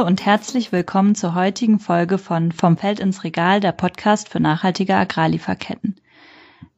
Hallo 0.00 0.08
und 0.08 0.24
herzlich 0.24 0.72
willkommen 0.72 1.14
zur 1.14 1.34
heutigen 1.34 1.78
Folge 1.78 2.16
von 2.16 2.52
Vom 2.52 2.78
Feld 2.78 3.00
ins 3.00 3.22
Regal, 3.22 3.60
der 3.60 3.72
Podcast 3.72 4.30
für 4.30 4.40
nachhaltige 4.40 4.96
Agrarlieferketten. 4.96 6.00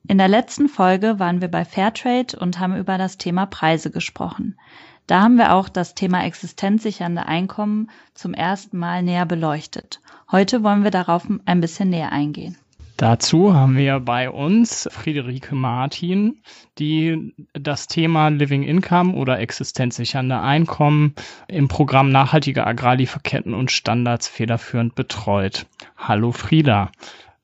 In 0.09 0.19
der 0.19 0.27
letzten 0.27 0.69
Folge 0.69 1.21
waren 1.21 1.41
wir 1.41 1.47
bei 1.47 1.65
Fairtrade 1.65 2.37
und 2.37 2.59
haben 2.59 2.77
über 2.77 2.99
das 2.99 3.19
Thema 3.19 3.47
Preise 3.47 3.93
gesprochen. 3.93 4.59
Da 5.07 5.23
haben 5.23 5.37
wir 5.37 5.53
auch 5.53 5.69
das 5.69 5.95
Thema 5.95 6.25
existenzsichernde 6.25 7.25
Einkommen 7.25 7.91
zum 8.13 8.35
ersten 8.35 8.77
Mal 8.77 9.05
näher 9.05 9.25
beleuchtet. 9.25 10.01
Heute 10.33 10.65
wollen 10.65 10.83
wir 10.83 10.91
darauf 10.91 11.29
ein 11.45 11.61
bisschen 11.61 11.91
näher 11.91 12.11
eingehen. 12.11 12.59
Dazu 13.03 13.53
haben 13.53 13.77
wir 13.77 13.99
bei 13.99 14.31
uns 14.31 14.89
Friederike 14.93 15.57
Martin, 15.57 16.41
die 16.79 17.35
das 17.53 17.89
Thema 17.89 18.29
Living 18.29 18.63
Income 18.63 19.15
oder 19.15 19.41
existenzsichernde 19.41 20.39
Einkommen 20.39 21.17
im 21.49 21.67
Programm 21.67 22.11
Nachhaltige 22.11 22.65
Agrarlieferketten 22.65 23.55
und 23.55 23.73
Standards 23.73 24.29
federführend 24.29 24.95
betreut. 24.95 25.67
Hallo 25.97 26.31
Frieda. 26.31 26.93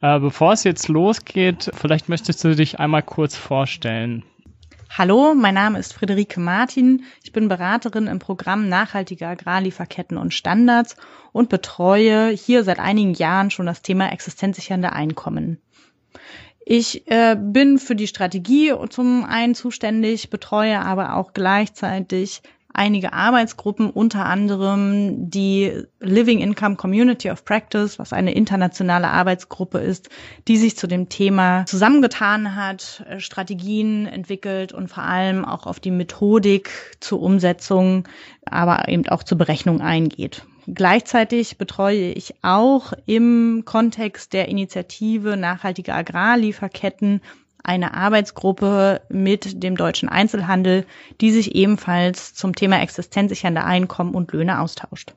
Äh, 0.01 0.21
bevor 0.21 0.53
es 0.53 0.63
jetzt 0.63 0.87
losgeht, 0.87 1.73
vielleicht 1.75 2.09
möchtest 2.09 2.45
du 2.45 2.55
dich 2.55 2.79
einmal 2.79 3.03
kurz 3.03 3.37
vorstellen. 3.37 4.23
Hallo, 4.91 5.35
mein 5.35 5.55
Name 5.55 5.79
ist 5.79 5.93
Friederike 5.93 6.41
Martin. 6.41 7.05
Ich 7.23 7.31
bin 7.31 7.49
Beraterin 7.49 8.07
im 8.07 8.19
Programm 8.19 8.69
Nachhaltige 8.69 9.29
Agrarlieferketten 9.29 10.17
und 10.17 10.35
Standards 10.35 10.97
und 11.31 11.51
betreue 11.51 12.31
hier 12.31 12.65
seit 12.65 12.81
einigen 12.81 13.13
Jahren 13.13 13.51
schon 13.51 13.67
das 13.67 13.83
Thema 13.83 14.11
existenzsichernde 14.11 14.93
Einkommen. 14.93 15.61
Ich 16.65 17.09
äh, 17.11 17.37
bin 17.39 17.79
für 17.79 17.95
die 17.95 18.09
Strategie 18.09 18.75
zum 18.89 19.25
einen 19.25 19.55
zuständig, 19.55 20.31
betreue 20.31 20.81
aber 20.81 21.15
auch 21.17 21.33
gleichzeitig 21.33 22.43
einige 22.79 23.13
Arbeitsgruppen, 23.13 23.91
unter 23.91 24.25
anderem 24.25 25.29
die 25.31 25.83
Living 25.99 26.39
Income 26.39 26.77
Community 26.77 27.31
of 27.31 27.45
Practice, 27.45 27.99
was 27.99 28.13
eine 28.13 28.33
internationale 28.33 29.09
Arbeitsgruppe 29.09 29.79
ist, 29.79 30.09
die 30.47 30.57
sich 30.57 30.77
zu 30.79 30.87
dem 30.87 31.09
Thema 31.09 31.67
zusammengetan 31.67 32.55
hat, 32.55 33.05
äh, 33.09 33.21
Strategien 33.21 34.07
entwickelt 34.07 34.73
und 34.73 34.89
vor 34.89 35.03
allem 35.03 35.45
auch 35.45 35.67
auf 35.67 35.81
die 35.81 35.91
Methodik 35.91 36.71
zur 37.01 37.21
Umsetzung, 37.21 38.07
aber 38.47 38.89
eben 38.89 39.07
auch 39.09 39.25
zur 39.25 39.39
Berechnung 39.39 39.81
eingeht. 39.81 40.45
Gleichzeitig 40.73 41.59
betreue 41.59 42.13
ich 42.13 42.35
auch 42.43 42.93
im 43.07 43.63
Kontext 43.65 44.35
der 44.35 44.49
Initiative 44.49 45.37
Nachhaltige 45.37 45.95
Agrarlieferketten 45.95 47.23
eine 47.69 47.95
Arbeitsgruppe 47.95 49.03
mit 49.11 49.63
dem 49.63 49.77
deutschen 49.77 50.09
Einzelhandel, 50.09 50.87
die 51.21 51.31
sich 51.31 51.55
ebenfalls 51.55 52.35
zum 52.35 52.55
Thema 52.55 52.81
existenzsichernde 52.81 53.63
Einkommen 53.63 54.15
und 54.15 54.33
Löhne 54.33 54.61
austauscht. 54.61 55.13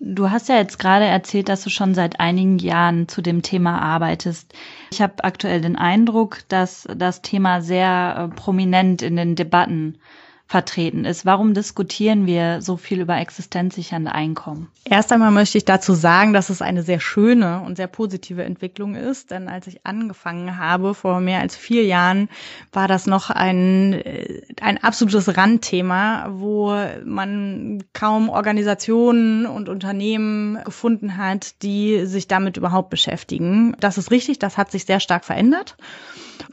Du 0.00 0.30
hast 0.30 0.50
ja 0.50 0.56
jetzt 0.56 0.78
gerade 0.78 1.06
erzählt, 1.06 1.48
dass 1.48 1.64
du 1.64 1.70
schon 1.70 1.94
seit 1.94 2.20
einigen 2.20 2.58
Jahren 2.58 3.08
zu 3.08 3.22
dem 3.22 3.40
Thema 3.40 3.80
arbeitest. 3.80 4.52
Ich 4.92 5.00
habe 5.00 5.24
aktuell 5.24 5.62
den 5.62 5.76
Eindruck, 5.76 6.40
dass 6.48 6.86
das 6.94 7.22
Thema 7.22 7.62
sehr 7.62 8.30
äh, 8.30 8.34
prominent 8.34 9.00
in 9.00 9.16
den 9.16 9.34
Debatten 9.34 9.98
vertreten 10.46 11.04
ist. 11.04 11.24
Warum 11.24 11.54
diskutieren 11.54 12.26
wir 12.26 12.60
so 12.60 12.76
viel 12.76 13.00
über 13.00 13.16
existenzsichernde 13.16 14.12
Einkommen? 14.12 14.68
Erst 14.84 15.10
einmal 15.10 15.30
möchte 15.30 15.56
ich 15.56 15.64
dazu 15.64 15.94
sagen, 15.94 16.34
dass 16.34 16.50
es 16.50 16.60
eine 16.60 16.82
sehr 16.82 17.00
schöne 17.00 17.62
und 17.62 17.76
sehr 17.76 17.86
positive 17.86 18.44
Entwicklung 18.44 18.94
ist, 18.94 19.30
denn 19.30 19.48
als 19.48 19.66
ich 19.66 19.86
angefangen 19.86 20.58
habe 20.58 20.94
vor 20.94 21.20
mehr 21.20 21.40
als 21.40 21.56
vier 21.56 21.84
Jahren, 21.84 22.28
war 22.72 22.88
das 22.88 23.06
noch 23.06 23.30
ein, 23.30 23.94
äh, 23.94 24.42
ein 24.60 24.82
absolutes 24.82 25.34
Randthema, 25.36 26.28
wo 26.30 26.76
man 27.04 27.82
kaum 27.94 28.28
Organisationen 28.28 29.46
und 29.46 29.70
Unternehmen 29.70 30.62
gefunden 30.62 31.16
hat, 31.16 31.62
die 31.62 32.04
sich 32.04 32.28
damit 32.28 32.58
überhaupt 32.58 32.90
beschäftigen. 32.90 33.76
Das 33.80 33.96
ist 33.96 34.10
richtig, 34.10 34.38
das 34.38 34.58
hat 34.58 34.70
sich 34.70 34.84
sehr 34.84 35.00
stark 35.00 35.24
verändert. 35.24 35.76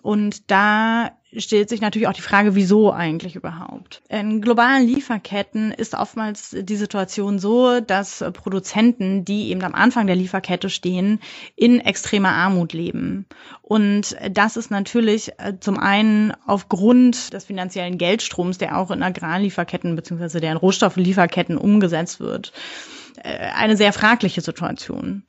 Und 0.02 0.50
da 0.50 1.12
stellt 1.38 1.69
sich 1.69 1.81
natürlich 1.81 2.08
auch 2.08 2.14
die 2.14 2.22
Frage, 2.22 2.56
wieso 2.56 2.92
eigentlich 2.92 3.36
überhaupt? 3.36 4.02
In 4.09 4.42
globalen 4.42 4.86
Lieferketten 4.86 5.72
ist 5.72 5.94
oftmals 5.94 6.56
die 6.59 6.75
Situation 6.75 7.40
so, 7.40 7.80
dass 7.80 8.24
Produzenten, 8.34 9.24
die 9.24 9.50
eben 9.50 9.64
am 9.64 9.74
Anfang 9.75 10.08
der 10.08 10.16
Lieferkette 10.16 10.70
stehen, 10.70 11.20
in 11.56 11.80
extremer 11.80 12.34
Armut 12.34 12.74
leben. 12.74 13.25
Und 13.62 14.18
das 14.30 14.58
ist 14.58 14.72
natürlich 14.72 15.31
äh, 15.38 15.53
zum 15.59 15.78
einen 15.78 16.34
aufgrund 16.46 17.34
des 17.34 17.46
finanziellen 17.46 17.97
Geldstroms, 17.97 18.58
der 18.58 18.78
auch 18.78 18.91
in 18.91 19.03
Agrarlieferketten 19.03 19.96
beziehungsweise 19.96 20.41
der 20.41 20.52
in 20.52 20.58
Rohstofflieferketten 20.58 21.58
umgesetzt 21.58 22.20
wird, 22.20 22.52
äh, 23.24 23.38
eine 23.56 23.78
sehr 23.78 23.94
fragliche 23.94 24.41
Situation. 24.41 25.24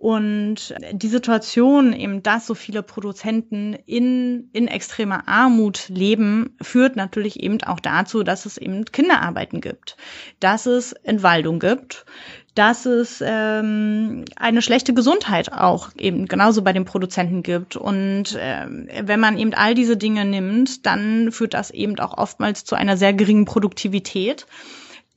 Und 0.00 0.76
die 0.92 1.08
Situation, 1.08 1.92
eben, 1.92 2.22
dass 2.22 2.46
so 2.46 2.54
viele 2.54 2.84
Produzenten 2.84 3.74
in, 3.84 4.48
in 4.52 4.68
extremer 4.68 5.26
Armut 5.26 5.88
leben, 5.88 6.56
führt 6.62 6.94
natürlich 6.94 7.40
eben 7.42 7.60
auch 7.64 7.80
dazu, 7.80 8.22
dass 8.22 8.46
es 8.46 8.58
eben 8.58 8.84
Kinderarbeiten 8.84 9.60
gibt, 9.60 9.96
dass 10.38 10.66
es 10.66 10.92
Entwaldung 10.92 11.58
gibt, 11.58 12.06
dass 12.54 12.86
es 12.86 13.20
ähm, 13.26 14.24
eine 14.36 14.62
schlechte 14.62 14.94
Gesundheit 14.94 15.52
auch 15.52 15.90
eben 15.98 16.26
genauso 16.26 16.62
bei 16.62 16.72
den 16.72 16.84
Produzenten 16.84 17.42
gibt. 17.42 17.74
Und 17.74 18.36
äh, 18.36 18.66
wenn 19.02 19.18
man 19.18 19.36
eben 19.36 19.52
all 19.52 19.74
diese 19.74 19.96
Dinge 19.96 20.24
nimmt, 20.24 20.86
dann 20.86 21.32
führt 21.32 21.54
das 21.54 21.72
eben 21.72 21.98
auch 21.98 22.16
oftmals 22.16 22.64
zu 22.64 22.76
einer 22.76 22.96
sehr 22.96 23.14
geringen 23.14 23.46
Produktivität, 23.46 24.46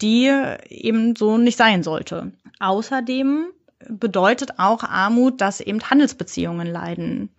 die 0.01 0.31
eben 0.69 1.15
so 1.15 1.37
nicht 1.37 1.59
sein 1.59 1.83
sollte. 1.83 2.31
Außerdem 2.59 3.45
bedeutet 3.89 4.59
auch 4.59 4.83
Armut, 4.83 5.41
dass 5.41 5.59
eben 5.59 5.81
Handelsbeziehungen 5.81 6.67
leiden. 6.67 7.29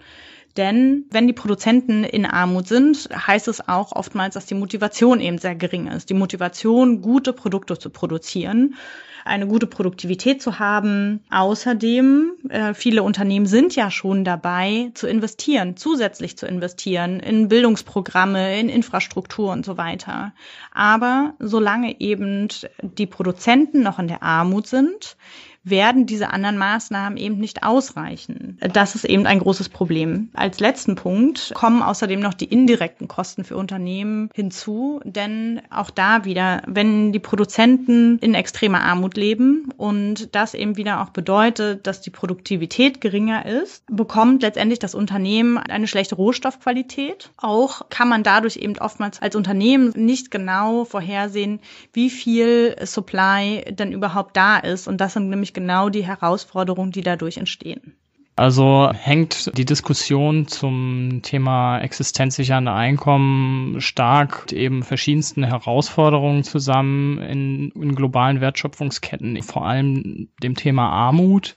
Denn 0.56 1.06
wenn 1.10 1.26
die 1.26 1.32
Produzenten 1.32 2.04
in 2.04 2.26
Armut 2.26 2.68
sind, 2.68 3.08
heißt 3.14 3.48
es 3.48 3.66
auch 3.68 3.92
oftmals, 3.92 4.34
dass 4.34 4.46
die 4.46 4.54
Motivation 4.54 5.20
eben 5.20 5.38
sehr 5.38 5.54
gering 5.54 5.86
ist. 5.86 6.10
Die 6.10 6.14
Motivation, 6.14 7.00
gute 7.00 7.32
Produkte 7.32 7.78
zu 7.78 7.88
produzieren, 7.88 8.74
eine 9.24 9.46
gute 9.46 9.66
Produktivität 9.66 10.42
zu 10.42 10.58
haben. 10.58 11.20
Außerdem, 11.30 12.32
äh, 12.50 12.74
viele 12.74 13.02
Unternehmen 13.02 13.46
sind 13.46 13.74
ja 13.74 13.90
schon 13.90 14.24
dabei 14.24 14.90
zu 14.94 15.06
investieren, 15.06 15.76
zusätzlich 15.76 16.36
zu 16.36 16.46
investieren 16.46 17.20
in 17.20 17.48
Bildungsprogramme, 17.48 18.58
in 18.58 18.68
Infrastruktur 18.68 19.52
und 19.52 19.64
so 19.64 19.78
weiter. 19.78 20.34
Aber 20.72 21.34
solange 21.38 22.00
eben 22.00 22.48
die 22.82 23.06
Produzenten 23.06 23.82
noch 23.82 23.98
in 23.98 24.08
der 24.08 24.22
Armut 24.22 24.66
sind, 24.66 25.16
werden 25.64 26.06
diese 26.06 26.30
anderen 26.30 26.58
Maßnahmen 26.58 27.16
eben 27.16 27.38
nicht 27.38 27.62
ausreichen. 27.62 28.58
Das 28.72 28.94
ist 28.94 29.04
eben 29.04 29.26
ein 29.26 29.38
großes 29.38 29.68
Problem. 29.68 30.30
Als 30.34 30.58
letzten 30.58 30.96
Punkt 30.96 31.52
kommen 31.54 31.82
außerdem 31.82 32.18
noch 32.18 32.34
die 32.34 32.46
indirekten 32.46 33.06
Kosten 33.06 33.44
für 33.44 33.56
Unternehmen 33.56 34.28
hinzu, 34.34 35.00
denn 35.04 35.62
auch 35.70 35.90
da 35.90 36.24
wieder, 36.24 36.62
wenn 36.66 37.12
die 37.12 37.20
Produzenten 37.20 38.18
in 38.18 38.34
extremer 38.34 38.82
Armut 38.82 39.16
leben 39.16 39.68
und 39.76 40.34
das 40.34 40.54
eben 40.54 40.76
wieder 40.76 41.00
auch 41.00 41.10
bedeutet, 41.10 41.86
dass 41.86 42.00
die 42.00 42.10
Produktivität 42.10 43.00
geringer 43.00 43.46
ist, 43.46 43.84
bekommt 43.86 44.42
letztendlich 44.42 44.80
das 44.80 44.94
Unternehmen 44.94 45.58
eine 45.58 45.86
schlechte 45.86 46.16
Rohstoffqualität. 46.16 47.30
Auch 47.36 47.88
kann 47.88 48.08
man 48.08 48.24
dadurch 48.24 48.56
eben 48.56 48.78
oftmals 48.78 49.22
als 49.22 49.36
Unternehmen 49.36 49.92
nicht 49.94 50.30
genau 50.30 50.84
vorhersehen, 50.84 51.60
wie 51.92 52.10
viel 52.10 52.74
Supply 52.82 53.64
denn 53.70 53.92
überhaupt 53.92 54.36
da 54.36 54.58
ist. 54.58 54.88
Und 54.88 55.00
das 55.00 55.12
sind 55.12 55.28
nämlich 55.28 55.51
genau 55.52 55.88
die 55.88 56.06
Herausforderungen, 56.06 56.92
die 56.92 57.02
dadurch 57.02 57.36
entstehen. 57.36 57.96
Also 58.34 58.90
hängt 58.94 59.56
die 59.58 59.66
Diskussion 59.66 60.48
zum 60.48 61.20
Thema 61.22 61.80
existenzsichernde 61.80 62.72
Einkommen 62.72 63.80
stark 63.82 64.50
eben 64.52 64.82
verschiedensten 64.82 65.44
Herausforderungen 65.44 66.42
zusammen 66.42 67.18
in, 67.18 67.70
in 67.72 67.94
globalen 67.94 68.40
Wertschöpfungsketten, 68.40 69.42
vor 69.42 69.66
allem 69.66 70.30
dem 70.42 70.54
Thema 70.54 70.88
Armut. 70.88 71.56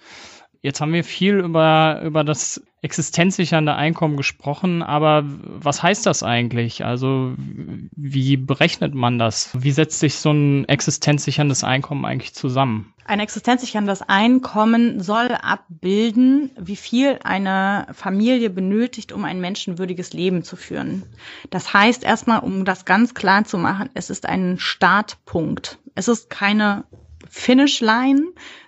Jetzt 0.62 0.82
haben 0.82 0.92
wir 0.92 1.06
viel 1.06 1.36
über, 1.36 2.02
über 2.04 2.26
das 2.26 2.62
existenzsichernde 2.86 3.76
Einkommen 3.76 4.16
gesprochen, 4.16 4.84
aber 4.84 5.24
was 5.26 5.82
heißt 5.82 6.06
das 6.06 6.22
eigentlich? 6.22 6.86
Also 6.86 7.34
wie 7.38 8.38
berechnet 8.38 8.94
man 8.94 9.18
das? 9.18 9.50
Wie 9.54 9.72
setzt 9.72 10.00
sich 10.00 10.20
so 10.20 10.32
ein 10.32 10.66
existenzsicherndes 10.70 11.64
Einkommen 11.64 12.06
eigentlich 12.06 12.36
zusammen? 12.36 12.94
Ein 13.04 13.20
existenzsicherndes 13.20 14.04
Einkommen 14.04 15.02
soll 15.02 15.30
abbilden, 15.32 16.52
wie 16.60 16.76
viel 16.76 17.20
eine 17.24 17.88
Familie 17.92 18.52
benötigt, 18.52 19.12
um 19.12 19.26
ein 19.26 19.42
menschenwürdiges 19.42 20.14
Leben 20.14 20.44
zu 20.44 20.56
führen. 20.56 21.04
Das 21.50 21.74
heißt 21.74 22.04
erstmal, 22.04 22.40
um 22.40 22.66
das 22.66 22.86
ganz 22.86 23.16
klar 23.16 23.46
zu 23.46 23.58
machen, 23.58 23.90
es 23.96 24.12
ist 24.12 24.28
ein 24.28 24.60
Startpunkt. 24.60 25.80
Es 25.96 26.08
ist 26.08 26.30
keine 26.30 26.86
Finishline, 27.30 28.26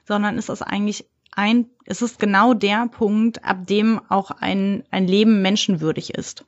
sondern 0.08 0.40
es 0.40 0.50
ist 0.50 0.64
eigentlich 0.64 1.06
ein, 1.38 1.69
es 1.86 2.01
ist 2.01 2.19
genau 2.19 2.54
der 2.54 2.88
Punkt, 2.88 3.45
ab 3.45 3.68
dem 3.68 4.01
auch 4.10 4.31
ein, 4.31 4.84
ein 4.92 5.07
Leben 5.07 5.42
menschenwürdig 5.42 6.16
ist. 6.16 6.45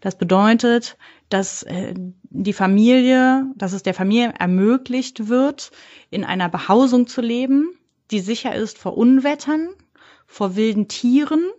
Das 0.00 0.18
bedeutet, 0.18 0.98
dass 1.28 1.62
äh, 1.62 1.94
die 2.24 2.52
Familie, 2.52 3.46
dass 3.56 3.72
es 3.72 3.82
der 3.82 3.94
Familie 3.94 4.34
ermöglicht 4.38 5.28
wird, 5.28 5.70
in 6.10 6.24
einer 6.24 6.48
Behausung 6.48 7.06
zu 7.06 7.20
leben, 7.20 7.70
die 8.10 8.20
sicher 8.20 8.54
ist 8.54 8.78
vor 8.78 8.98
Unwettern, 8.98 9.70
vor 10.26 10.56
wilden 10.56 10.88
Tieren, 10.88 11.50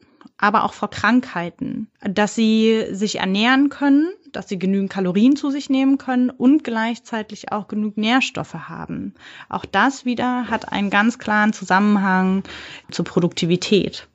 aber 0.44 0.66
auch 0.66 0.74
vor 0.74 0.90
Krankheiten, 0.90 1.88
dass 2.02 2.36
sie 2.36 2.88
sich 2.92 3.20
ernähren 3.20 3.70
können, 3.70 4.10
dass 4.34 4.50
sie 4.50 4.60
genügend 4.60 4.92
Kalorien 4.92 5.38
zu 5.38 5.52
sich 5.52 5.70
nehmen 5.70 5.98
können 5.98 6.30
und 6.30 6.66
gleichzeitig 6.66 7.54
auch 7.54 7.70
genug 7.70 7.96
Nährstoffe 7.96 8.54
haben. 8.54 9.14
Auch 9.48 9.64
das 9.64 10.04
wieder 10.04 10.50
hat 10.50 10.70
einen 10.70 10.90
ganz 10.90 11.18
klaren 11.18 11.54
Zusammenhang 11.54 12.44
zur 12.92 13.06
Produktivität. 13.06 14.10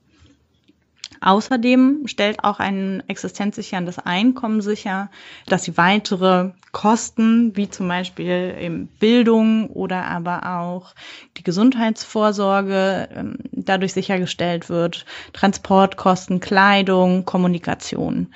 Außerdem 1.21 2.03
stellt 2.05 2.43
auch 2.43 2.59
ein 2.59 3.03
existenzsicherndes 3.07 3.99
Einkommen 3.99 4.61
sicher, 4.61 5.09
dass 5.47 5.63
sie 5.63 5.77
weitere 5.77 6.51
Kosten, 6.71 7.55
wie 7.55 7.69
zum 7.69 7.87
Beispiel 7.87 8.87
Bildung 8.99 9.69
oder 9.71 10.05
aber 10.05 10.59
auch 10.59 10.93
die 11.37 11.43
Gesundheitsvorsorge, 11.43 13.09
ähm, 13.13 13.37
dadurch 13.51 13.93
sichergestellt 13.93 14.69
wird, 14.69 15.05
Transportkosten, 15.33 16.39
Kleidung, 16.39 17.25
Kommunikation 17.25 18.33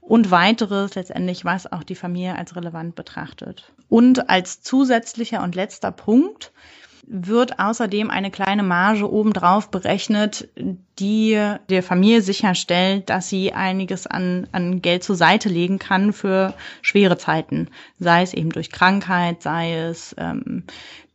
und 0.00 0.30
weiteres 0.30 0.94
letztendlich, 0.94 1.44
was 1.44 1.70
auch 1.70 1.84
die 1.84 1.94
Familie 1.94 2.36
als 2.36 2.56
relevant 2.56 2.94
betrachtet. 2.96 3.72
Und 3.88 4.28
als 4.28 4.62
zusätzlicher 4.62 5.42
und 5.42 5.54
letzter 5.54 5.92
Punkt 5.92 6.52
wird 7.06 7.58
außerdem 7.58 8.10
eine 8.10 8.30
kleine 8.30 8.62
Marge 8.62 9.10
obendrauf 9.10 9.70
berechnet, 9.70 10.48
die 10.98 11.40
der 11.68 11.82
Familie 11.82 12.22
sicherstellt, 12.22 13.10
dass 13.10 13.28
sie 13.28 13.52
einiges 13.52 14.06
an, 14.06 14.48
an 14.52 14.82
Geld 14.82 15.04
zur 15.04 15.16
Seite 15.16 15.48
legen 15.48 15.78
kann 15.78 16.12
für 16.12 16.54
schwere 16.82 17.16
Zeiten, 17.16 17.68
sei 17.98 18.22
es 18.22 18.34
eben 18.34 18.50
durch 18.50 18.70
Krankheit, 18.70 19.42
sei 19.42 19.74
es 19.74 20.14
ähm, 20.18 20.64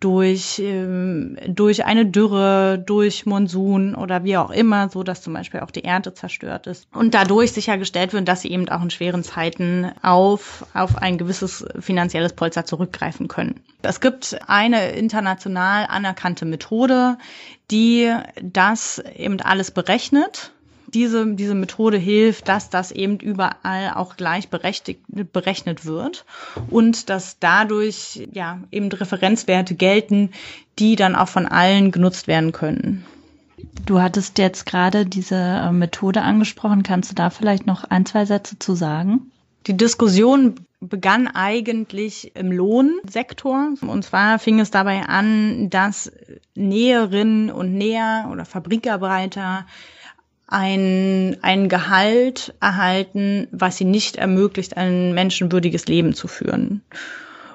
durch, 0.01 0.59
ähm, 0.59 1.37
durch 1.47 1.85
eine 1.85 2.05
Dürre, 2.05 2.77
durch 2.83 3.25
Monsun 3.25 3.95
oder 3.95 4.23
wie 4.23 4.35
auch 4.35 4.49
immer, 4.49 4.89
so 4.89 5.03
dass 5.03 5.21
zum 5.21 5.33
Beispiel 5.33 5.61
auch 5.61 5.71
die 5.71 5.85
Ernte 5.85 6.13
zerstört 6.13 6.67
ist. 6.67 6.87
Und 6.93 7.13
dadurch 7.13 7.53
sichergestellt 7.53 8.11
wird, 8.11 8.27
dass 8.27 8.41
sie 8.41 8.51
eben 8.51 8.67
auch 8.67 8.81
in 8.81 8.89
schweren 8.89 9.23
Zeiten 9.23 9.91
auf, 10.01 10.65
auf 10.73 10.97
ein 10.97 11.17
gewisses 11.17 11.63
finanzielles 11.79 12.33
Polster 12.33 12.65
zurückgreifen 12.65 13.27
können. 13.27 13.61
Es 13.83 14.01
gibt 14.01 14.37
eine 14.47 14.91
international 14.91 15.85
anerkannte 15.87 16.45
Methode, 16.45 17.17
die 17.69 18.11
das 18.41 19.01
eben 19.15 19.39
alles 19.39 19.71
berechnet 19.71 20.51
diese, 20.93 21.35
diese 21.35 21.55
Methode 21.55 21.97
hilft, 21.97 22.47
dass 22.47 22.69
das 22.69 22.91
eben 22.91 23.17
überall 23.17 23.93
auch 23.95 24.17
gleich 24.17 24.49
berechnet 24.49 25.85
wird 25.85 26.25
und 26.69 27.09
dass 27.09 27.37
dadurch 27.39 28.27
ja 28.33 28.59
eben 28.71 28.91
Referenzwerte 28.91 29.75
gelten, 29.75 30.31
die 30.79 30.95
dann 30.95 31.15
auch 31.15 31.27
von 31.27 31.45
allen 31.45 31.91
genutzt 31.91 32.27
werden 32.27 32.51
können. 32.51 33.05
Du 33.85 34.01
hattest 34.01 34.37
jetzt 34.37 34.65
gerade 34.65 35.05
diese 35.05 35.35
äh, 35.35 35.71
Methode 35.71 36.21
angesprochen. 36.21 36.83
Kannst 36.83 37.11
du 37.11 37.15
da 37.15 37.29
vielleicht 37.29 37.67
noch 37.67 37.83
ein, 37.83 38.05
zwei 38.05 38.25
Sätze 38.25 38.59
zu 38.59 38.75
sagen? 38.75 39.31
Die 39.67 39.77
Diskussion 39.77 40.55
begann 40.79 41.27
eigentlich 41.27 42.35
im 42.35 42.51
Lohnsektor. 42.51 43.73
Und 43.81 44.03
zwar 44.03 44.39
fing 44.39 44.59
es 44.59 44.71
dabei 44.71 45.03
an, 45.03 45.69
dass 45.69 46.11
Näherinnen 46.55 47.51
und 47.51 47.73
Näher 47.73 48.29
oder 48.31 48.45
Fabrikarbeiter 48.45 49.65
ein, 50.51 51.37
ein 51.41 51.69
Gehalt 51.69 52.53
erhalten, 52.59 53.47
was 53.51 53.77
sie 53.77 53.85
nicht 53.85 54.17
ermöglicht, 54.17 54.77
ein 54.77 55.13
menschenwürdiges 55.13 55.87
Leben 55.87 56.13
zu 56.13 56.27
führen. 56.27 56.83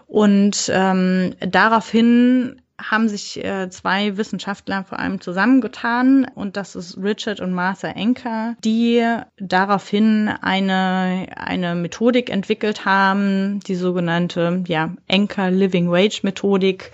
Und 0.07 0.71
ähm, 0.73 1.35
daraufhin 1.41 2.63
haben 2.81 3.09
sich 3.09 3.43
äh, 3.43 3.71
zwei 3.71 4.17
Wissenschaftler 4.17 4.85
vor 4.85 4.99
allem 4.99 5.21
zusammengetan 5.21 6.27
und 6.35 6.57
das 6.57 6.77
ist 6.77 6.99
Richard 6.99 7.41
und 7.41 7.53
Martha 7.53 7.89
Enker, 7.89 8.55
die 8.65 9.03
daraufhin 9.39 10.29
eine, 10.29 11.27
eine 11.37 11.75
Methodik 11.75 12.31
entwickelt 12.31 12.85
haben, 12.85 13.61
die 13.61 13.77
sogenannte 13.77 14.63
ja, 14.69 14.95
Enker 15.07 15.51
Living 15.51 15.91
Wage 15.91 16.21
Methodik, 16.23 16.93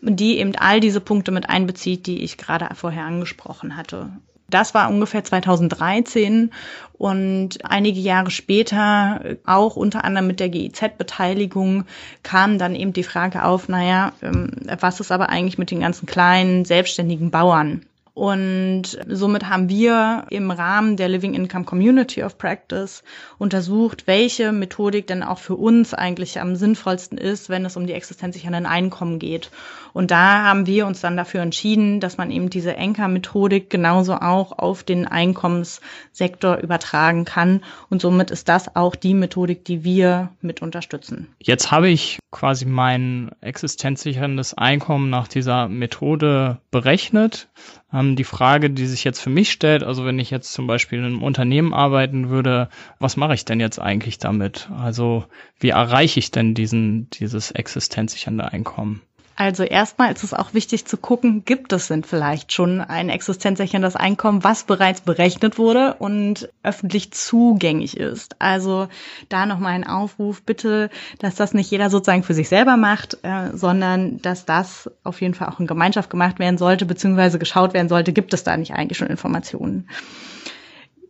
die 0.00 0.38
eben 0.38 0.56
all 0.56 0.80
diese 0.80 1.00
Punkte 1.00 1.30
mit 1.30 1.48
einbezieht, 1.48 2.06
die 2.06 2.22
ich 2.22 2.38
gerade 2.38 2.74
vorher 2.74 3.04
angesprochen 3.04 3.76
hatte. 3.76 4.10
Das 4.52 4.74
war 4.74 4.90
ungefähr 4.90 5.24
2013 5.24 6.52
und 6.92 7.58
einige 7.64 8.00
Jahre 8.00 8.30
später, 8.30 9.36
auch 9.46 9.76
unter 9.76 10.04
anderem 10.04 10.26
mit 10.26 10.40
der 10.40 10.50
GIZ-Beteiligung, 10.50 11.84
kam 12.22 12.58
dann 12.58 12.74
eben 12.74 12.92
die 12.92 13.02
Frage 13.02 13.44
auf, 13.44 13.68
naja, 13.68 14.12
ähm, 14.22 14.50
was 14.78 15.00
ist 15.00 15.10
aber 15.10 15.30
eigentlich 15.30 15.58
mit 15.58 15.70
den 15.70 15.80
ganzen 15.80 16.06
kleinen 16.06 16.64
selbstständigen 16.64 17.30
Bauern? 17.30 17.86
Und 18.14 18.98
somit 19.08 19.48
haben 19.48 19.70
wir 19.70 20.26
im 20.28 20.50
Rahmen 20.50 20.98
der 20.98 21.08
Living 21.08 21.32
Income 21.32 21.64
Community 21.64 22.22
of 22.22 22.36
Practice 22.36 23.02
untersucht, 23.38 24.06
welche 24.06 24.52
Methodik 24.52 25.06
denn 25.06 25.22
auch 25.22 25.38
für 25.38 25.56
uns 25.56 25.94
eigentlich 25.94 26.38
am 26.38 26.54
sinnvollsten 26.54 27.16
ist, 27.16 27.48
wenn 27.48 27.64
es 27.64 27.76
um 27.76 27.86
die 27.86 27.94
existenzsichernden 27.94 28.66
Einkommen 28.66 29.18
geht. 29.18 29.50
Und 29.94 30.10
da 30.10 30.42
haben 30.42 30.66
wir 30.66 30.86
uns 30.86 31.00
dann 31.00 31.16
dafür 31.16 31.40
entschieden, 31.40 32.00
dass 32.00 32.18
man 32.18 32.30
eben 32.30 32.50
diese 32.50 32.76
Enker-Methodik 32.76 33.70
genauso 33.70 34.14
auch 34.14 34.58
auf 34.58 34.82
den 34.82 35.06
Einkommenssektor 35.06 36.58
übertragen 36.58 37.24
kann. 37.24 37.62
Und 37.88 38.02
somit 38.02 38.30
ist 38.30 38.48
das 38.48 38.76
auch 38.76 38.94
die 38.94 39.14
Methodik, 39.14 39.64
die 39.64 39.84
wir 39.84 40.30
mit 40.42 40.60
unterstützen. 40.60 41.28
Jetzt 41.38 41.70
habe 41.70 41.88
ich 41.88 42.18
quasi 42.30 42.64
mein 42.66 43.30
existenzsicherndes 43.40 44.54
Einkommen 44.54 45.08
nach 45.10 45.28
dieser 45.28 45.68
Methode 45.68 46.58
berechnet. 46.70 47.48
Ähm, 47.92 48.16
die 48.16 48.24
Frage, 48.24 48.70
die 48.70 48.86
sich 48.86 49.04
jetzt 49.04 49.20
für 49.20 49.30
mich 49.30 49.50
stellt, 49.50 49.82
also 49.82 50.04
wenn 50.04 50.18
ich 50.18 50.30
jetzt 50.30 50.52
zum 50.52 50.66
Beispiel 50.66 50.98
in 50.98 51.04
einem 51.04 51.22
Unternehmen 51.22 51.74
arbeiten 51.74 52.30
würde, 52.30 52.68
was 52.98 53.16
mache 53.16 53.34
ich 53.34 53.44
denn 53.44 53.60
jetzt 53.60 53.78
eigentlich 53.78 54.18
damit? 54.18 54.70
Also 54.76 55.26
wie 55.58 55.70
erreiche 55.70 56.18
ich 56.18 56.30
denn 56.30 56.54
diesen, 56.54 57.10
dieses 57.10 57.50
existenzsichernde 57.50 58.50
Einkommen? 58.52 59.02
Also 59.34 59.62
erstmal 59.62 60.12
ist 60.12 60.24
es 60.24 60.34
auch 60.34 60.52
wichtig 60.52 60.84
zu 60.84 60.96
gucken, 60.96 61.44
gibt 61.44 61.72
es 61.72 61.88
denn 61.88 62.04
vielleicht 62.04 62.52
schon 62.52 62.80
ein 62.80 63.08
existenzsicherndes 63.08 63.96
Einkommen, 63.96 64.44
was 64.44 64.64
bereits 64.64 65.00
berechnet 65.00 65.58
wurde 65.58 65.94
und 65.94 66.50
öffentlich 66.62 67.12
zugänglich 67.12 67.96
ist. 67.96 68.36
Also 68.40 68.88
da 69.28 69.46
nochmal 69.46 69.72
ein 69.72 69.86
Aufruf, 69.86 70.42
bitte, 70.42 70.90
dass 71.18 71.34
das 71.34 71.54
nicht 71.54 71.70
jeder 71.70 71.88
sozusagen 71.88 72.24
für 72.24 72.34
sich 72.34 72.48
selber 72.48 72.76
macht, 72.76 73.18
äh, 73.22 73.56
sondern 73.56 74.20
dass 74.20 74.44
das 74.44 74.90
auf 75.02 75.20
jeden 75.20 75.34
Fall 75.34 75.48
auch 75.48 75.60
in 75.60 75.66
Gemeinschaft 75.66 76.10
gemacht 76.10 76.38
werden 76.38 76.58
sollte, 76.58 76.84
beziehungsweise 76.84 77.38
geschaut 77.38 77.72
werden 77.72 77.88
sollte, 77.88 78.12
gibt 78.12 78.34
es 78.34 78.44
da 78.44 78.56
nicht 78.56 78.74
eigentlich 78.74 78.98
schon 78.98 79.08
Informationen. 79.08 79.88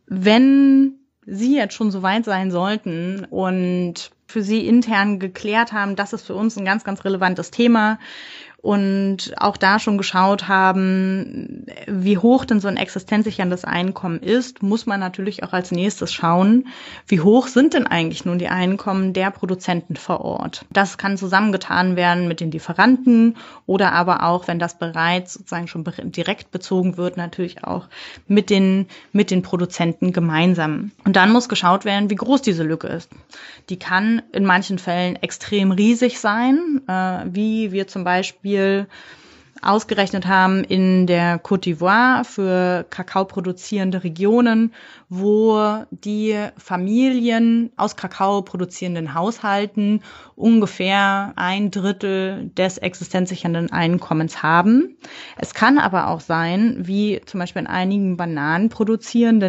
Wenn 0.06 0.94
Sie 1.24 1.56
jetzt 1.56 1.74
schon 1.74 1.92
so 1.92 2.02
weit 2.02 2.24
sein 2.24 2.50
sollten 2.50 3.24
und 3.30 4.10
für 4.32 4.42
Sie 4.42 4.66
intern 4.66 5.18
geklärt 5.18 5.72
haben, 5.72 5.94
das 5.94 6.12
ist 6.12 6.26
für 6.26 6.34
uns 6.34 6.56
ein 6.56 6.64
ganz, 6.64 6.82
ganz 6.82 7.04
relevantes 7.04 7.50
Thema 7.50 7.98
und 8.62 9.32
auch 9.38 9.56
da 9.56 9.80
schon 9.80 9.98
geschaut 9.98 10.46
haben, 10.46 11.66
wie 11.88 12.16
hoch 12.16 12.44
denn 12.44 12.60
so 12.60 12.68
ein 12.68 12.76
existenzsicherndes 12.76 13.64
Einkommen 13.64 14.20
ist, 14.20 14.62
muss 14.62 14.86
man 14.86 15.00
natürlich 15.00 15.42
auch 15.42 15.52
als 15.52 15.72
nächstes 15.72 16.12
schauen, 16.12 16.68
wie 17.08 17.18
hoch 17.18 17.48
sind 17.48 17.74
denn 17.74 17.88
eigentlich 17.88 18.24
nun 18.24 18.38
die 18.38 18.46
Einkommen 18.46 19.14
der 19.14 19.32
Produzenten 19.32 19.96
vor 19.96 20.20
Ort. 20.20 20.64
Das 20.70 20.96
kann 20.96 21.16
zusammengetan 21.16 21.96
werden 21.96 22.28
mit 22.28 22.38
den 22.38 22.52
Lieferanten 22.52 23.36
oder 23.66 23.92
aber 23.92 24.22
auch, 24.22 24.46
wenn 24.46 24.60
das 24.60 24.78
bereits 24.78 25.34
sozusagen 25.34 25.66
schon 25.66 25.84
direkt 26.00 26.52
bezogen 26.52 26.96
wird, 26.96 27.16
natürlich 27.16 27.64
auch 27.64 27.88
mit 28.28 28.48
den, 28.48 28.86
mit 29.10 29.32
den 29.32 29.42
Produzenten 29.42 30.12
gemeinsam. 30.12 30.92
Und 31.04 31.16
dann 31.16 31.32
muss 31.32 31.48
geschaut 31.48 31.84
werden, 31.84 32.10
wie 32.10 32.14
groß 32.14 32.42
diese 32.42 32.62
Lücke 32.62 32.86
ist. 32.86 33.10
Die 33.70 33.78
kann 33.78 34.22
in 34.30 34.44
manchen 34.44 34.78
Fällen 34.78 35.16
extrem 35.16 35.72
riesig 35.72 36.20
sein, 36.20 36.82
äh, 36.86 37.24
wie 37.26 37.72
wir 37.72 37.88
zum 37.88 38.04
Beispiel 38.04 38.51
Beispiel 38.52 38.86
ausgerechnet 39.62 40.26
haben 40.26 40.64
in 40.64 41.06
der 41.06 41.40
Côte 41.40 41.62
d'Ivoire 41.62 42.24
für 42.24 42.84
Kakao 42.90 43.24
Regionen, 44.02 44.74
wo 45.08 45.84
die 45.92 46.36
Familien 46.58 47.70
aus 47.76 47.94
Kakao 47.94 48.42
Haushalten 49.14 50.02
ungefähr 50.34 51.32
ein 51.36 51.70
Drittel 51.70 52.50
des 52.56 52.78
existenzsichernden 52.78 53.70
Einkommens 53.70 54.42
haben. 54.42 54.96
Es 55.38 55.54
kann 55.54 55.78
aber 55.78 56.08
auch 56.08 56.20
sein, 56.20 56.78
wie 56.80 57.20
zum 57.24 57.38
Beispiel 57.38 57.62
in 57.62 57.68
einigen 57.68 58.16
Bananen 58.16 58.68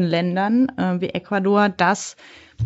Ländern 0.03 0.71
äh, 0.77 1.01
wie 1.01 1.09
Ecuador, 1.09 1.69
dass 1.69 2.17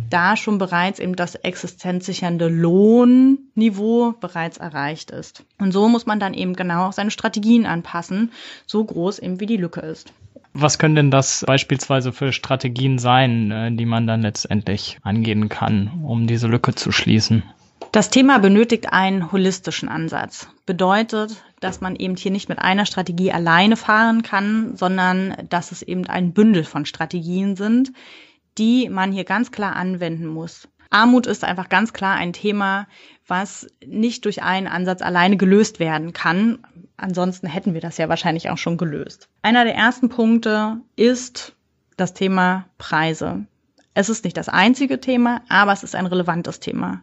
da 0.09 0.35
schon 0.37 0.57
bereits 0.57 0.99
eben 0.99 1.15
das 1.15 1.35
existenzsichernde 1.35 2.47
Lohnniveau 2.47 4.13
bereits 4.19 4.57
erreicht 4.57 5.11
ist. 5.11 5.43
Und 5.59 5.71
so 5.71 5.87
muss 5.87 6.05
man 6.05 6.19
dann 6.19 6.33
eben 6.33 6.53
genau 6.53 6.91
seine 6.91 7.11
Strategien 7.11 7.65
anpassen, 7.65 8.31
so 8.65 8.83
groß 8.83 9.19
eben 9.19 9.39
wie 9.39 9.45
die 9.45 9.57
Lücke 9.57 9.81
ist. 9.81 10.13
Was 10.53 10.79
können 10.79 10.95
denn 10.95 11.11
das 11.11 11.43
beispielsweise 11.45 12.11
für 12.11 12.33
Strategien 12.33 12.97
sein, 12.97 13.51
äh, 13.51 13.71
die 13.71 13.85
man 13.85 14.07
dann 14.07 14.21
letztendlich 14.21 14.97
angehen 15.03 15.49
kann, 15.49 16.01
um 16.03 16.25
diese 16.25 16.47
Lücke 16.47 16.73
zu 16.73 16.91
schließen? 16.91 17.43
Das 17.91 18.09
Thema 18.09 18.39
benötigt 18.39 18.91
einen 18.91 19.31
holistischen 19.31 19.87
Ansatz. 19.87 20.49
Bedeutet, 20.65 21.43
dass 21.59 21.81
man 21.81 21.95
eben 21.95 22.15
hier 22.15 22.31
nicht 22.31 22.49
mit 22.49 22.59
einer 22.59 22.85
Strategie 22.85 23.31
alleine 23.31 23.77
fahren 23.77 24.23
kann, 24.23 24.75
sondern 24.75 25.35
dass 25.49 25.71
es 25.71 25.81
eben 25.81 26.05
ein 26.07 26.33
Bündel 26.33 26.63
von 26.63 26.85
Strategien 26.85 27.55
sind, 27.55 27.91
die 28.57 28.89
man 28.89 29.11
hier 29.11 29.23
ganz 29.23 29.51
klar 29.51 29.75
anwenden 29.75 30.27
muss. 30.27 30.67
Armut 30.89 31.27
ist 31.27 31.43
einfach 31.43 31.69
ganz 31.69 31.93
klar 31.93 32.15
ein 32.15 32.33
Thema, 32.33 32.87
was 33.27 33.67
nicht 33.85 34.25
durch 34.25 34.41
einen 34.41 34.67
Ansatz 34.67 35.01
alleine 35.01 35.37
gelöst 35.37 35.79
werden 35.79 36.13
kann. 36.13 36.59
Ansonsten 36.95 37.47
hätten 37.47 37.73
wir 37.73 37.81
das 37.81 37.97
ja 37.97 38.09
wahrscheinlich 38.09 38.49
auch 38.49 38.57
schon 38.57 38.77
gelöst. 38.77 39.29
Einer 39.41 39.65
der 39.65 39.75
ersten 39.75 40.09
Punkte 40.09 40.77
ist 40.95 41.53
das 41.97 42.13
Thema 42.13 42.65
Preise. 42.77 43.45
Es 43.93 44.09
ist 44.09 44.23
nicht 44.23 44.37
das 44.37 44.47
einzige 44.47 45.01
Thema, 45.01 45.41
aber 45.49 45.73
es 45.73 45.83
ist 45.83 45.95
ein 45.95 46.05
relevantes 46.05 46.59
Thema. 46.59 47.01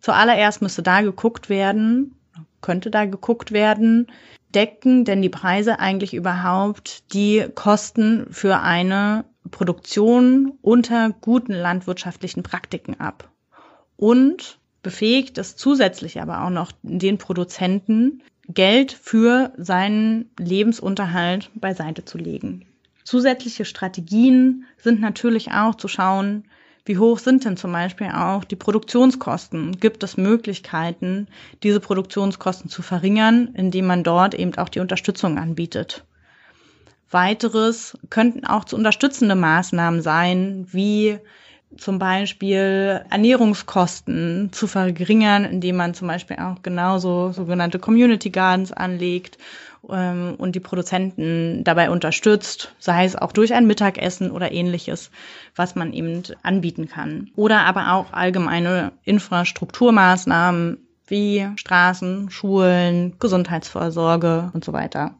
Zuallererst 0.00 0.60
müsste 0.60 0.82
da 0.82 1.00
geguckt 1.00 1.48
werden, 1.48 2.16
könnte 2.60 2.90
da 2.90 3.06
geguckt 3.06 3.52
werden, 3.52 4.08
decken 4.54 5.04
denn 5.04 5.22
die 5.22 5.28
Preise 5.28 5.78
eigentlich 5.78 6.14
überhaupt 6.14 7.12
die 7.14 7.46
Kosten 7.54 8.26
für 8.30 8.58
eine 8.60 9.24
Produktion 9.50 10.52
unter 10.62 11.10
guten 11.20 11.52
landwirtschaftlichen 11.52 12.42
Praktiken 12.42 13.00
ab? 13.00 13.30
Und 13.96 14.58
befähigt 14.82 15.38
es 15.38 15.56
zusätzlich 15.56 16.20
aber 16.20 16.44
auch 16.44 16.50
noch 16.50 16.72
den 16.82 17.18
Produzenten, 17.18 18.22
Geld 18.48 18.92
für 18.92 19.52
seinen 19.56 20.30
Lebensunterhalt 20.38 21.50
beiseite 21.54 22.04
zu 22.04 22.18
legen. 22.18 22.64
Zusätzliche 23.02 23.64
Strategien 23.64 24.64
sind 24.78 25.00
natürlich 25.00 25.50
auch 25.50 25.74
zu 25.74 25.88
schauen, 25.88 26.44
wie 26.84 26.98
hoch 26.98 27.18
sind 27.18 27.44
denn 27.44 27.56
zum 27.56 27.72
Beispiel 27.72 28.08
auch 28.08 28.44
die 28.44 28.54
Produktionskosten? 28.54 29.80
Gibt 29.80 30.04
es 30.04 30.16
Möglichkeiten, 30.16 31.26
diese 31.64 31.80
Produktionskosten 31.80 32.70
zu 32.70 32.82
verringern, 32.82 33.48
indem 33.54 33.86
man 33.86 34.04
dort 34.04 34.34
eben 34.34 34.56
auch 34.56 34.68
die 34.68 34.78
Unterstützung 34.78 35.36
anbietet? 35.36 36.04
Weiteres 37.10 37.96
könnten 38.10 38.44
auch 38.46 38.64
zu 38.64 38.76
unterstützende 38.76 39.34
Maßnahmen 39.34 40.02
sein, 40.02 40.66
wie 40.70 41.18
zum 41.76 41.98
Beispiel 41.98 43.02
Ernährungskosten 43.10 44.50
zu 44.52 44.66
verringern, 44.66 45.44
indem 45.44 45.76
man 45.76 45.94
zum 45.94 46.08
Beispiel 46.08 46.36
auch 46.38 46.62
genauso 46.62 47.32
sogenannte 47.32 47.78
Community 47.78 48.30
Gardens 48.30 48.72
anlegt 48.72 49.38
ähm, 49.90 50.34
und 50.38 50.54
die 50.54 50.60
Produzenten 50.60 51.64
dabei 51.64 51.90
unterstützt, 51.90 52.74
sei 52.78 53.04
es 53.04 53.16
auch 53.16 53.32
durch 53.32 53.52
ein 53.52 53.66
Mittagessen 53.66 54.30
oder 54.30 54.52
ähnliches, 54.52 55.10
was 55.54 55.74
man 55.74 55.92
eben 55.92 56.22
anbieten 56.42 56.88
kann. 56.88 57.30
Oder 57.36 57.60
aber 57.60 57.92
auch 57.92 58.12
allgemeine 58.12 58.92
Infrastrukturmaßnahmen 59.04 60.78
wie 61.08 61.46
Straßen, 61.56 62.30
Schulen, 62.30 63.16
Gesundheitsvorsorge 63.18 64.50
und 64.54 64.64
so 64.64 64.72
weiter. 64.72 65.14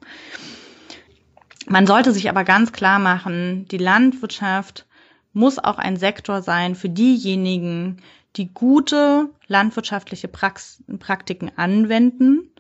Man 1.68 1.87
sollte 1.87 2.12
sich 2.12 2.28
aber 2.28 2.44
ganz 2.44 2.73
klar 2.73 2.99
machen, 2.99 3.66
die 3.68 3.78
Landwirtschaft 3.78 4.87
muss 5.32 5.58
auch 5.58 5.78
ein 5.78 5.96
Sektor 5.96 6.40
sein 6.42 6.75
für 6.75 6.88
diejenigen, 6.88 7.99
die 8.37 8.52
gute 8.52 9.30
landwirtschaftliche 9.49 10.28
Prax 10.28 10.82
Praktiken 10.99 11.50
anwenden, 11.56 12.50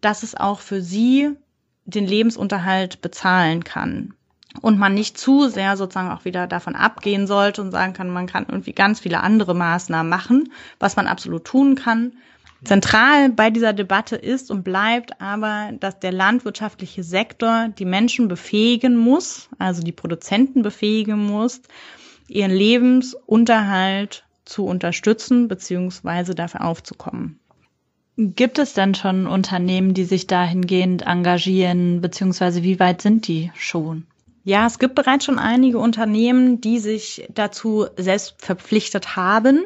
dass 0.00 0.22
es 0.22 0.34
auch 0.34 0.60
für 0.60 0.80
sie 0.80 1.36
den 1.84 2.06
Lebensunterhalt 2.06 3.02
bezahlen 3.02 3.62
kann. 3.64 4.14
Und 4.62 4.78
man 4.78 4.94
nicht 4.94 5.18
zu 5.18 5.48
sehr 5.48 5.76
sozusagen 5.76 6.10
auch 6.10 6.24
wieder 6.24 6.46
davon 6.46 6.74
abgehen 6.74 7.26
sollte 7.26 7.62
und 7.62 7.70
sagen 7.70 7.92
kann, 7.92 8.10
man 8.10 8.26
kann 8.26 8.46
irgendwie 8.48 8.72
ganz 8.72 9.00
viele 9.00 9.20
andere 9.20 9.54
Maßnahmen 9.54 10.08
machen, 10.10 10.52
was 10.80 10.96
man 10.96 11.06
absolut 11.06 11.44
tun 11.44 11.76
kann. 11.76 12.14
Zentral 12.64 13.30
bei 13.30 13.50
dieser 13.50 13.72
Debatte 13.72 14.16
ist 14.16 14.50
und 14.50 14.64
bleibt 14.64 15.20
aber, 15.20 15.70
dass 15.80 15.98
der 15.98 16.12
landwirtschaftliche 16.12 17.02
Sektor 17.02 17.68
die 17.78 17.86
Menschen 17.86 18.28
befähigen 18.28 18.96
muss, 18.96 19.48
also 19.58 19.82
die 19.82 19.92
Produzenten 19.92 20.62
befähigen 20.62 21.24
muss, 21.24 21.62
ihren 22.28 22.50
Lebensunterhalt 22.50 24.24
zu 24.44 24.66
unterstützen 24.66 25.48
beziehungsweise 25.48 26.34
dafür 26.34 26.64
aufzukommen. 26.64 27.40
Gibt 28.16 28.58
es 28.58 28.74
denn 28.74 28.94
schon 28.94 29.26
Unternehmen, 29.26 29.94
die 29.94 30.04
sich 30.04 30.26
dahingehend 30.26 31.02
engagieren, 31.02 32.02
beziehungsweise 32.02 32.62
wie 32.62 32.78
weit 32.78 33.00
sind 33.00 33.26
die 33.26 33.50
schon? 33.54 34.06
Ja, 34.44 34.66
es 34.66 34.78
gibt 34.78 34.94
bereits 34.94 35.24
schon 35.24 35.38
einige 35.38 35.78
Unternehmen, 35.78 36.60
die 36.60 36.78
sich 36.78 37.26
dazu 37.32 37.86
selbst 37.96 38.34
verpflichtet 38.38 39.16
haben. 39.16 39.64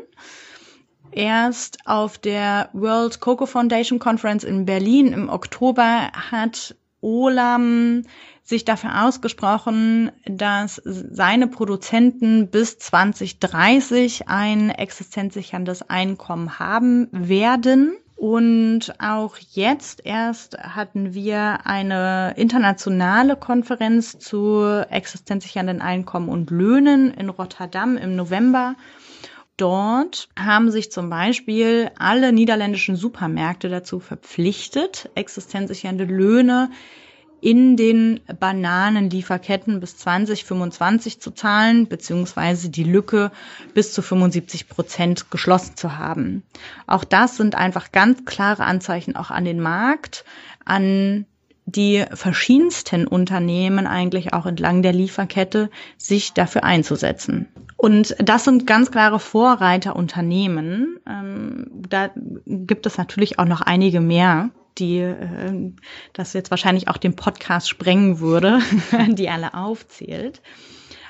Erst 1.14 1.78
auf 1.84 2.18
der 2.18 2.70
World 2.72 3.20
Cocoa 3.20 3.46
Foundation 3.46 4.00
Conference 4.00 4.42
in 4.42 4.66
Berlin 4.66 5.12
im 5.12 5.28
Oktober 5.28 6.10
hat 6.12 6.74
Olam 7.00 8.02
sich 8.42 8.64
dafür 8.64 9.04
ausgesprochen, 9.04 10.10
dass 10.26 10.82
seine 10.84 11.46
Produzenten 11.46 12.48
bis 12.48 12.80
2030 12.80 14.26
ein 14.26 14.70
existenzsicherndes 14.70 15.88
Einkommen 15.88 16.58
haben 16.58 17.06
werden. 17.12 17.96
Und 18.16 18.92
auch 18.98 19.36
jetzt 19.52 20.04
erst 20.04 20.58
hatten 20.58 21.14
wir 21.14 21.64
eine 21.64 22.34
internationale 22.36 23.36
Konferenz 23.36 24.18
zu 24.18 24.64
existenzsichernden 24.90 25.80
Einkommen 25.80 26.28
und 26.28 26.50
Löhnen 26.50 27.12
in 27.14 27.28
Rotterdam 27.28 27.96
im 27.96 28.16
November. 28.16 28.74
Dort 29.56 30.28
haben 30.36 30.70
sich 30.72 30.90
zum 30.90 31.10
Beispiel 31.10 31.90
alle 31.96 32.32
niederländischen 32.32 32.96
Supermärkte 32.96 33.68
dazu 33.68 34.00
verpflichtet, 34.00 35.10
existenzsichernde 35.14 36.04
Löhne 36.04 36.70
in 37.40 37.76
den 37.76 38.20
Bananenlieferketten 38.40 39.78
bis 39.78 39.98
2025 39.98 41.20
zu 41.20 41.30
zahlen, 41.30 41.86
beziehungsweise 41.86 42.70
die 42.70 42.84
Lücke 42.84 43.30
bis 43.74 43.92
zu 43.92 44.02
75 44.02 44.68
Prozent 44.68 45.30
geschlossen 45.30 45.76
zu 45.76 45.98
haben. 45.98 46.42
Auch 46.86 47.04
das 47.04 47.36
sind 47.36 47.54
einfach 47.54 47.92
ganz 47.92 48.24
klare 48.24 48.64
Anzeichen 48.64 49.14
auch 49.14 49.30
an 49.30 49.44
den 49.44 49.60
Markt, 49.60 50.24
an 50.64 51.26
die 51.66 52.04
verschiedensten 52.12 53.06
Unternehmen 53.06 53.86
eigentlich 53.86 54.32
auch 54.32 54.46
entlang 54.46 54.82
der 54.82 54.92
Lieferkette 54.92 55.70
sich 55.96 56.32
dafür 56.32 56.64
einzusetzen. 56.64 57.48
Und 57.84 58.16
das 58.18 58.44
sind 58.44 58.66
ganz 58.66 58.90
klare 58.90 59.20
Vorreiterunternehmen. 59.20 61.00
Ähm, 61.06 61.66
da 61.86 62.08
gibt 62.46 62.86
es 62.86 62.96
natürlich 62.96 63.38
auch 63.38 63.44
noch 63.44 63.60
einige 63.60 64.00
mehr, 64.00 64.48
die 64.78 65.00
äh, 65.00 65.70
das 66.14 66.32
jetzt 66.32 66.50
wahrscheinlich 66.50 66.88
auch 66.88 66.96
den 66.96 67.14
Podcast 67.14 67.68
sprengen 67.68 68.20
würde, 68.20 68.60
die 69.10 69.28
alle 69.28 69.52
aufzählt. 69.52 70.40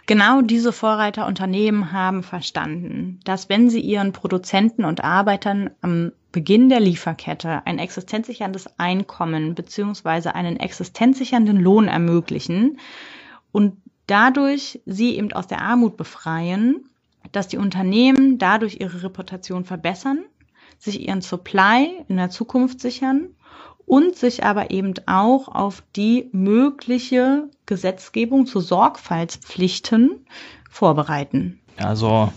Genau 0.07 0.43
diese 0.43 0.73
Vorreiterunternehmen 0.73 1.93
haben 1.93 2.25
verstanden, 2.25 3.21
dass 3.23 3.49
wenn 3.49 3.71
sie 3.71 3.81
ihren 3.81 4.11
Produzenten 4.11 4.85
und 4.85 5.05
Arbeitern 5.05 5.71
am 5.81 6.11
Beginn 6.33 6.71
der 6.71 6.81
Lieferkette 6.81 7.65
ein 7.67 7.79
existenzsicherndes 7.79 8.81
Einkommen 8.81 9.55
beziehungsweise 9.55 10.35
einen 10.35 10.59
existenzsichernden 10.59 11.61
Lohn 11.61 11.87
ermöglichen 11.87 12.81
und 13.53 13.77
dadurch 14.07 14.81
sie 14.87 15.17
eben 15.17 15.33
aus 15.33 15.47
der 15.47 15.63
Armut 15.63 15.97
befreien, 15.97 16.89
dass 17.33 17.49
die 17.49 17.59
Unternehmen 17.59 18.39
dadurch 18.39 18.77
ihre 18.81 19.03
Reputation 19.03 19.65
verbessern, 19.65 20.25
sich 20.79 21.07
ihren 21.07 21.23
Supply 21.23 22.05
in 22.09 22.17
der 22.17 22.31
Zukunft 22.31 22.81
sichern 22.81 23.29
und 23.87 24.17
sich 24.17 24.45
aber 24.45 24.71
eben 24.71 24.95
auch 25.07 25.49
auf 25.49 25.83
die 25.97 26.29
mögliche 26.33 27.49
Gesetzgebung 27.67 28.47
zu 28.47 28.61
Sorgfaltspflichten 28.61 30.27
vorbereiten. 30.71 31.61
Also 31.77 32.33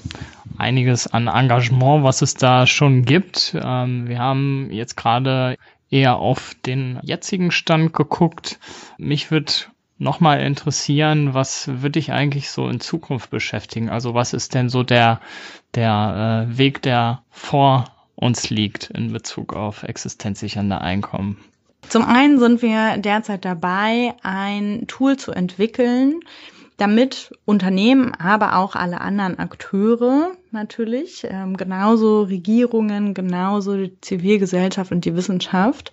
einiges 0.58 1.08
an 1.08 1.28
Engagement, 1.28 2.04
was 2.04 2.22
es 2.22 2.34
da 2.34 2.66
schon 2.66 3.06
gibt. 3.06 3.56
Ähm, 3.60 4.08
wir 4.08 4.20
haben 4.20 4.70
jetzt 4.72 4.98
gerade 4.98 5.58
eher 5.90 6.18
auf 6.18 6.56
den 6.66 7.00
jetzigen 7.04 7.52
Stand 7.52 7.94
geguckt. 7.94 8.60
Mich 8.98 9.32
wird 9.32 9.70
nochmal 9.98 10.42
interessieren, 10.42 11.34
was 11.34 11.68
würde 11.68 11.92
dich 11.92 12.12
eigentlich 12.12 12.50
so 12.50 12.68
in 12.70 12.80
Zukunft 12.80 13.30
beschäftigen? 13.30 13.90
Also 13.90 14.14
was 14.14 14.34
ist 14.34 14.54
denn 14.54 14.70
so 14.70 14.84
der, 14.84 15.22
der 15.76 16.48
äh, 16.50 16.58
Weg, 16.58 16.82
der 16.82 17.24
vor 17.30 17.86
uns 18.16 18.50
liegt 18.50 18.90
in 18.92 19.12
Bezug 19.12 19.54
auf 19.54 19.84
existenzsichernde 19.84 20.82
Einkommen? 20.82 21.38
Zum 21.90 22.04
einen 22.04 22.40
sind 22.40 22.62
wir 22.62 22.98
derzeit 22.98 23.46
dabei, 23.46 24.14
ein 24.22 24.86
Tool 24.88 25.18
zu 25.18 25.32
entwickeln, 25.32 26.20
damit 26.76 27.32
Unternehmen, 27.46 28.14
aber 28.14 28.58
auch 28.58 28.76
alle 28.76 29.02
anderen 29.02 29.40
Akteure 29.40 30.32
natürlich, 30.52 31.26
ähm, 31.30 31.58
genauso 31.58 32.24
Regierungen, 32.24 33.14
genauso 33.14 33.78
die 33.78 34.00
Zivilgesellschaft 34.02 34.92
und 34.92 35.06
die 35.06 35.16
Wissenschaft 35.16 35.92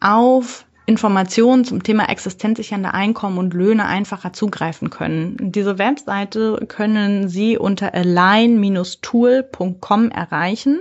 auf 0.00 0.66
Informationen 0.86 1.64
zum 1.64 1.82
Thema 1.82 2.08
existenzsichernde 2.08 2.92
Einkommen 2.92 3.38
und 3.38 3.54
Löhne 3.54 3.86
einfacher 3.86 4.32
zugreifen 4.32 4.90
können. 4.90 5.36
Diese 5.40 5.78
Webseite 5.78 6.64
können 6.68 7.28
Sie 7.28 7.56
unter 7.56 7.94
align-tool.com 7.94 10.10
erreichen. 10.10 10.80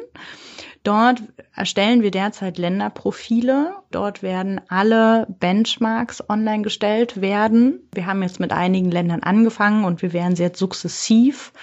Dort 0.84 1.22
erstellen 1.55 2.01
wir 2.01 2.10
derzeit 2.10 2.58
Länderprofile. 2.58 3.75
Dort 3.91 4.24
werden 4.24 4.60
alle 4.67 5.27
Benchmarks 5.39 6.27
online 6.27 6.63
gestellt 6.63 7.22
werden. 7.22 7.88
Wir 7.93 8.08
haben 8.08 8.24
jetzt 8.24 8.39
mit 8.39 8.51
einigen 8.51 8.89
Ländern 8.89 9.22
angefangen 9.22 9.86
und 9.86 10.01
wir 10.01 10.13
werden 10.13 10.36
sie 10.36 10.41
jetzt 10.41 10.58
sukzessiv 10.58 11.53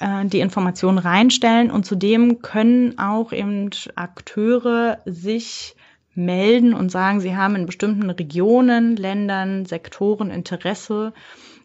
äh, 0.00 0.24
die 0.24 0.40
Informationen 0.40 0.98
reinstellen 0.98 1.70
und 1.70 1.86
zudem 1.86 2.42
können 2.42 2.98
auch 2.98 3.32
eben 3.32 3.70
Akteure 3.94 4.98
sich 5.04 5.76
melden 6.14 6.74
und 6.74 6.90
sagen, 6.90 7.20
sie 7.20 7.36
haben 7.36 7.56
in 7.56 7.66
bestimmten 7.66 8.10
Regionen, 8.10 8.96
Ländern, 8.96 9.66
Sektoren 9.66 10.30
Interesse 10.30 11.12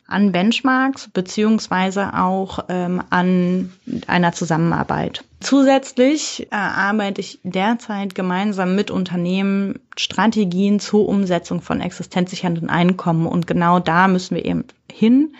an 0.09 0.31
Benchmarks 0.31 1.07
beziehungsweise 1.07 2.13
auch 2.15 2.65
ähm, 2.67 3.01
an 3.11 3.71
einer 4.07 4.33
Zusammenarbeit. 4.33 5.23
Zusätzlich 5.39 6.47
äh, 6.51 6.55
arbeite 6.55 7.21
ich 7.21 7.39
derzeit 7.43 8.15
gemeinsam 8.15 8.75
mit 8.75 8.89
Unternehmen 8.91 9.79
Strategien 9.95 10.79
zur 10.79 11.07
Umsetzung 11.07 11.61
von 11.61 11.79
existenzsichernden 11.79 12.69
Einkommen 12.69 13.27
und 13.27 13.45
genau 13.45 13.79
da 13.79 14.07
müssen 14.07 14.35
wir 14.35 14.45
eben 14.45 14.65
hin, 14.91 15.35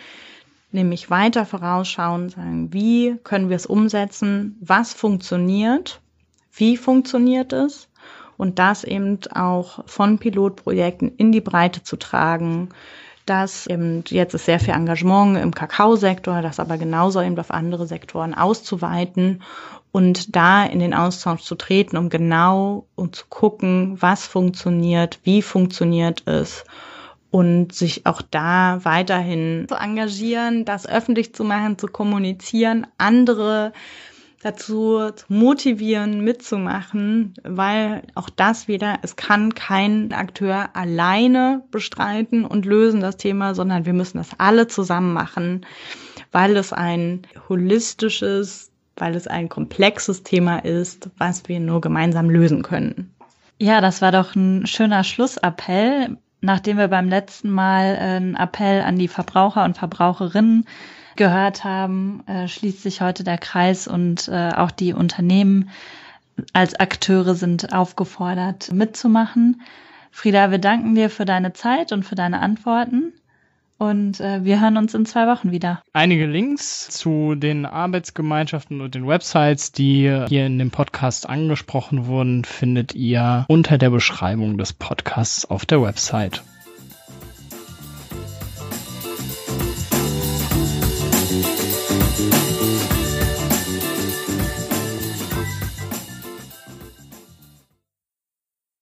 nämlich 0.70 1.10
weiter 1.10 1.44
vorausschauen, 1.44 2.28
sagen, 2.28 2.72
wie 2.72 3.16
können 3.24 3.48
wir 3.48 3.56
es 3.56 3.66
umsetzen, 3.66 4.56
was 4.60 4.94
funktioniert, 4.94 6.00
wie 6.52 6.76
funktioniert 6.76 7.52
es 7.52 7.88
und 8.40 8.58
das 8.58 8.84
eben 8.84 9.18
auch 9.34 9.80
von 9.84 10.18
Pilotprojekten 10.18 11.14
in 11.16 11.30
die 11.30 11.42
Breite 11.42 11.82
zu 11.82 11.96
tragen. 11.96 12.70
Das 13.26 13.66
eben, 13.66 14.02
jetzt 14.08 14.32
ist 14.32 14.46
sehr 14.46 14.58
viel 14.58 14.72
Engagement 14.72 15.36
im 15.36 15.54
Kakaosektor, 15.54 16.40
das 16.40 16.58
aber 16.58 16.78
genauso 16.78 17.20
eben 17.20 17.38
auf 17.38 17.50
andere 17.50 17.86
Sektoren 17.86 18.32
auszuweiten 18.32 19.42
und 19.92 20.34
da 20.34 20.64
in 20.64 20.78
den 20.78 20.94
Austausch 20.94 21.42
zu 21.42 21.54
treten, 21.54 21.98
um 21.98 22.08
genau 22.08 22.86
um 22.94 23.12
zu 23.12 23.26
gucken, 23.28 23.98
was 24.00 24.26
funktioniert, 24.26 25.18
wie 25.22 25.42
funktioniert 25.42 26.26
es 26.26 26.64
und 27.30 27.74
sich 27.74 28.06
auch 28.06 28.22
da 28.22 28.80
weiterhin 28.84 29.66
zu 29.68 29.74
engagieren, 29.74 30.64
das 30.64 30.88
öffentlich 30.88 31.34
zu 31.34 31.44
machen, 31.44 31.76
zu 31.76 31.88
kommunizieren, 31.88 32.86
andere 32.96 33.74
dazu 34.42 35.10
zu 35.10 35.26
motivieren, 35.28 36.24
mitzumachen, 36.24 37.34
weil 37.42 38.02
auch 38.14 38.30
das 38.30 38.68
wieder, 38.68 38.98
es 39.02 39.16
kann 39.16 39.54
kein 39.54 40.12
Akteur 40.12 40.70
alleine 40.74 41.62
bestreiten 41.70 42.44
und 42.44 42.64
lösen 42.64 43.00
das 43.00 43.16
Thema, 43.16 43.54
sondern 43.54 43.84
wir 43.84 43.92
müssen 43.92 44.18
das 44.18 44.30
alle 44.38 44.66
zusammen 44.66 45.12
machen, 45.12 45.66
weil 46.32 46.56
es 46.56 46.72
ein 46.72 47.22
holistisches, 47.48 48.70
weil 48.96 49.14
es 49.14 49.26
ein 49.26 49.48
komplexes 49.48 50.22
Thema 50.22 50.58
ist, 50.64 51.10
was 51.18 51.48
wir 51.48 51.60
nur 51.60 51.80
gemeinsam 51.80 52.30
lösen 52.30 52.62
können. 52.62 53.14
Ja, 53.58 53.82
das 53.82 54.00
war 54.00 54.10
doch 54.10 54.34
ein 54.34 54.66
schöner 54.66 55.04
Schlussappell 55.04 56.16
nachdem 56.40 56.78
wir 56.78 56.88
beim 56.88 57.08
letzten 57.08 57.50
Mal 57.50 57.96
einen 57.96 58.34
Appell 58.34 58.82
an 58.82 58.96
die 58.96 59.08
Verbraucher 59.08 59.64
und 59.64 59.76
Verbraucherinnen 59.76 60.66
gehört 61.20 61.64
haben, 61.64 62.26
äh, 62.26 62.48
schließt 62.48 62.82
sich 62.82 63.02
heute 63.02 63.24
der 63.24 63.36
Kreis 63.36 63.86
und 63.86 64.26
äh, 64.28 64.52
auch 64.56 64.70
die 64.70 64.94
Unternehmen 64.94 65.68
als 66.54 66.80
Akteure 66.80 67.34
sind 67.34 67.74
aufgefordert 67.74 68.72
mitzumachen. 68.72 69.60
Frieda, 70.10 70.50
wir 70.50 70.56
danken 70.56 70.94
dir 70.94 71.10
für 71.10 71.26
deine 71.26 71.52
Zeit 71.52 71.92
und 71.92 72.04
für 72.04 72.14
deine 72.14 72.40
Antworten. 72.40 73.12
Und 73.76 74.18
äh, 74.20 74.44
wir 74.44 74.62
hören 74.62 74.78
uns 74.78 74.94
in 74.94 75.04
zwei 75.04 75.26
Wochen 75.26 75.50
wieder. 75.50 75.82
Einige 75.92 76.24
Links 76.24 76.88
zu 76.88 77.34
den 77.34 77.66
Arbeitsgemeinschaften 77.66 78.80
und 78.80 78.94
den 78.94 79.06
Websites, 79.06 79.72
die 79.72 80.24
hier 80.26 80.46
in 80.46 80.58
dem 80.58 80.70
Podcast 80.70 81.28
angesprochen 81.28 82.06
wurden, 82.06 82.46
findet 82.46 82.94
ihr 82.94 83.44
unter 83.46 83.76
der 83.76 83.90
Beschreibung 83.90 84.56
des 84.56 84.72
Podcasts 84.72 85.44
auf 85.44 85.66
der 85.66 85.82
Website. 85.82 86.42